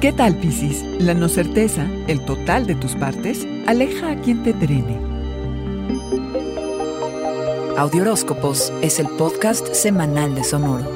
¿Qué 0.00 0.14
tal, 0.14 0.34
Piscis? 0.36 0.82
La 0.98 1.12
no 1.12 1.28
certeza, 1.28 1.86
el 2.06 2.24
total 2.24 2.66
de 2.66 2.74
tus 2.74 2.94
partes, 2.94 3.46
aleja 3.66 4.12
a 4.12 4.16
quien 4.22 4.42
te 4.42 4.54
drene. 4.54 4.96
Audioróscopos 7.76 8.72
es 8.80 8.98
el 8.98 9.08
podcast 9.18 9.74
semanal 9.74 10.34
de 10.34 10.42
Sonoro. 10.42 10.90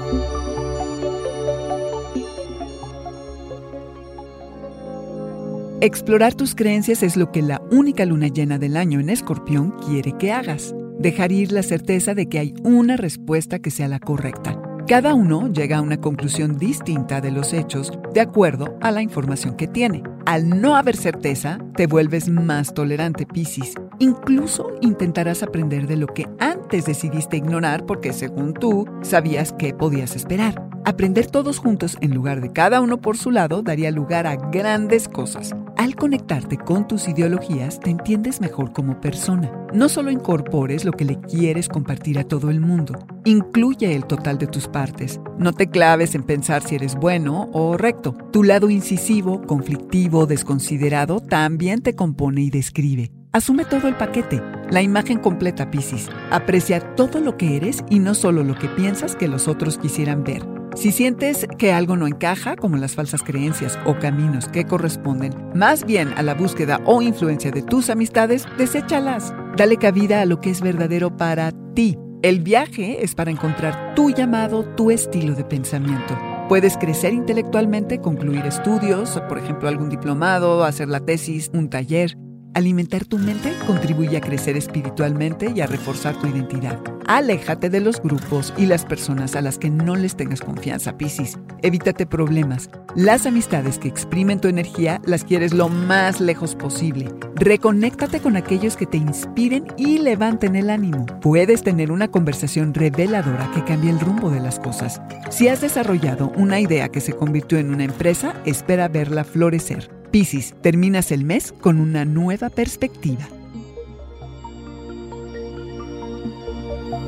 Explorar 5.82 6.34
tus 6.34 6.54
creencias 6.54 7.02
es 7.02 7.18
lo 7.18 7.30
que 7.30 7.42
la 7.42 7.60
única 7.70 8.06
luna 8.06 8.28
llena 8.28 8.58
del 8.58 8.74
año 8.74 9.00
en 9.00 9.10
Escorpión 9.10 9.72
quiere 9.86 10.16
que 10.16 10.32
hagas. 10.32 10.74
Dejar 10.98 11.30
ir 11.30 11.52
la 11.52 11.62
certeza 11.62 12.14
de 12.14 12.30
que 12.30 12.38
hay 12.38 12.54
una 12.62 12.96
respuesta 12.96 13.58
que 13.58 13.70
sea 13.70 13.86
la 13.86 14.00
correcta. 14.00 14.63
Cada 14.86 15.14
uno 15.14 15.48
llega 15.50 15.78
a 15.78 15.80
una 15.80 15.98
conclusión 15.98 16.58
distinta 16.58 17.22
de 17.22 17.30
los 17.30 17.54
hechos 17.54 17.90
de 18.12 18.20
acuerdo 18.20 18.76
a 18.82 18.90
la 18.90 19.00
información 19.00 19.56
que 19.56 19.66
tiene. 19.66 20.02
Al 20.26 20.60
no 20.60 20.76
haber 20.76 20.94
certeza, 20.94 21.58
te 21.74 21.86
vuelves 21.86 22.28
más 22.28 22.74
tolerante, 22.74 23.24
Piscis. 23.24 23.72
Incluso 23.98 24.68
intentarás 24.82 25.42
aprender 25.42 25.86
de 25.86 25.96
lo 25.96 26.06
que 26.06 26.28
antes 26.38 26.84
decidiste 26.84 27.38
ignorar 27.38 27.86
porque 27.86 28.12
según 28.12 28.52
tú 28.52 28.84
sabías 29.00 29.54
que 29.54 29.72
podías 29.72 30.16
esperar. 30.16 30.62
Aprender 30.84 31.28
todos 31.28 31.58
juntos 31.58 31.96
en 32.02 32.12
lugar 32.12 32.42
de 32.42 32.52
cada 32.52 32.82
uno 32.82 33.00
por 33.00 33.16
su 33.16 33.30
lado 33.30 33.62
daría 33.62 33.90
lugar 33.90 34.26
a 34.26 34.36
grandes 34.36 35.08
cosas. 35.08 35.56
Al 35.76 35.96
conectarte 35.96 36.56
con 36.56 36.86
tus 36.86 37.08
ideologías, 37.08 37.80
te 37.80 37.90
entiendes 37.90 38.40
mejor 38.40 38.72
como 38.72 39.00
persona. 39.00 39.50
No 39.72 39.88
solo 39.88 40.12
incorpores 40.12 40.84
lo 40.84 40.92
que 40.92 41.04
le 41.04 41.20
quieres 41.20 41.68
compartir 41.68 42.18
a 42.18 42.24
todo 42.24 42.50
el 42.50 42.60
mundo, 42.60 42.94
incluye 43.24 43.94
el 43.94 44.06
total 44.06 44.38
de 44.38 44.46
tus 44.46 44.68
partes. 44.68 45.20
No 45.36 45.52
te 45.52 45.68
claves 45.68 46.14
en 46.14 46.22
pensar 46.22 46.62
si 46.62 46.76
eres 46.76 46.94
bueno 46.94 47.50
o 47.52 47.76
recto. 47.76 48.16
Tu 48.32 48.44
lado 48.44 48.70
incisivo, 48.70 49.42
conflictivo, 49.42 50.26
desconsiderado 50.26 51.18
también 51.18 51.82
te 51.82 51.96
compone 51.96 52.42
y 52.42 52.50
describe. 52.50 53.10
Asume 53.32 53.64
todo 53.64 53.88
el 53.88 53.96
paquete, 53.96 54.40
la 54.70 54.80
imagen 54.80 55.18
completa, 55.18 55.72
Piscis. 55.72 56.08
Aprecia 56.30 56.94
todo 56.94 57.18
lo 57.18 57.36
que 57.36 57.56
eres 57.56 57.82
y 57.90 57.98
no 57.98 58.14
solo 58.14 58.44
lo 58.44 58.56
que 58.56 58.68
piensas 58.68 59.16
que 59.16 59.26
los 59.26 59.48
otros 59.48 59.76
quisieran 59.78 60.22
ver. 60.22 60.53
Si 60.74 60.90
sientes 60.90 61.46
que 61.56 61.72
algo 61.72 61.96
no 61.96 62.08
encaja, 62.08 62.56
como 62.56 62.76
las 62.76 62.94
falsas 62.94 63.22
creencias 63.22 63.78
o 63.86 63.96
caminos 63.98 64.48
que 64.48 64.64
corresponden 64.64 65.32
más 65.54 65.84
bien 65.84 66.12
a 66.16 66.22
la 66.22 66.34
búsqueda 66.34 66.80
o 66.84 67.00
influencia 67.00 67.52
de 67.52 67.62
tus 67.62 67.90
amistades, 67.90 68.46
deséchalas. 68.58 69.32
Dale 69.56 69.76
cabida 69.76 70.20
a 70.20 70.26
lo 70.26 70.40
que 70.40 70.50
es 70.50 70.60
verdadero 70.60 71.16
para 71.16 71.52
ti. 71.74 71.96
El 72.22 72.40
viaje 72.40 73.04
es 73.04 73.14
para 73.14 73.30
encontrar 73.30 73.94
tu 73.94 74.10
llamado, 74.10 74.64
tu 74.76 74.90
estilo 74.90 75.34
de 75.34 75.44
pensamiento. 75.44 76.18
Puedes 76.48 76.76
crecer 76.76 77.12
intelectualmente, 77.12 78.00
concluir 78.00 78.44
estudios, 78.44 79.20
por 79.28 79.38
ejemplo 79.38 79.68
algún 79.68 79.90
diplomado, 79.90 80.64
hacer 80.64 80.88
la 80.88 81.00
tesis, 81.00 81.50
un 81.54 81.70
taller. 81.70 82.16
Alimentar 82.54 83.04
tu 83.04 83.18
mente 83.18 83.52
contribuye 83.66 84.16
a 84.16 84.20
crecer 84.20 84.56
espiritualmente 84.56 85.52
y 85.54 85.60
a 85.60 85.66
reforzar 85.66 86.16
tu 86.20 86.28
identidad. 86.28 86.78
Aléjate 87.06 87.68
de 87.68 87.80
los 87.80 88.00
grupos 88.00 88.54
y 88.56 88.66
las 88.66 88.84
personas 88.84 89.34
a 89.34 89.40
las 89.40 89.58
que 89.58 89.70
no 89.70 89.96
les 89.96 90.14
tengas 90.14 90.40
confianza, 90.40 90.96
Piscis. 90.96 91.36
Evítate 91.62 92.06
problemas. 92.06 92.70
Las 92.94 93.26
amistades 93.26 93.80
que 93.80 93.88
exprimen 93.88 94.40
tu 94.40 94.46
energía 94.46 95.02
las 95.04 95.24
quieres 95.24 95.52
lo 95.52 95.68
más 95.68 96.20
lejos 96.20 96.54
posible. 96.54 97.10
Reconéctate 97.34 98.20
con 98.20 98.36
aquellos 98.36 98.76
que 98.76 98.86
te 98.86 98.98
inspiren 98.98 99.66
y 99.76 99.98
levanten 99.98 100.54
el 100.54 100.70
ánimo. 100.70 101.06
Puedes 101.22 101.64
tener 101.64 101.90
una 101.90 102.06
conversación 102.06 102.72
reveladora 102.72 103.50
que 103.52 103.64
cambie 103.64 103.90
el 103.90 103.98
rumbo 103.98 104.30
de 104.30 104.38
las 104.38 104.60
cosas. 104.60 105.02
Si 105.28 105.48
has 105.48 105.60
desarrollado 105.60 106.30
una 106.36 106.60
idea 106.60 106.88
que 106.88 107.00
se 107.00 107.14
convirtió 107.14 107.58
en 107.58 107.74
una 107.74 107.82
empresa, 107.82 108.40
espera 108.44 108.86
verla 108.86 109.24
florecer. 109.24 110.03
Piscis, 110.14 110.54
terminas 110.62 111.10
el 111.10 111.24
mes 111.24 111.50
con 111.50 111.80
una 111.80 112.04
nueva 112.04 112.48
perspectiva. 112.48 113.26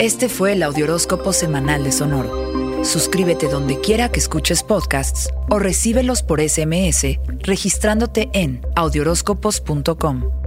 Este 0.00 0.28
fue 0.28 0.55
el 0.55 0.65
Audioróscopo 0.65 1.33
Semanal 1.33 1.84
de 1.84 1.93
Sonoro. 1.93 2.84
Suscríbete 2.84 3.47
donde 3.47 3.81
quiera 3.81 4.11
que 4.11 4.19
escuches 4.19 4.65
podcasts 4.65 5.31
o 5.49 5.61
recíbelos 5.61 6.25
por 6.25 6.41
SMS 6.41 7.21
registrándote 7.44 8.28
en 8.33 8.67
audioróscopos.com. 8.75 10.45